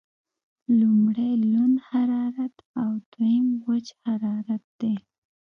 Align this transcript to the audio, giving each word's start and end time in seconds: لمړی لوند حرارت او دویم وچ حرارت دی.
لمړی 0.79 1.31
لوند 1.51 1.77
حرارت 1.89 2.55
او 2.81 2.91
دویم 3.11 3.47
وچ 3.67 3.87
حرارت 4.03 4.63
دی. 4.81 4.95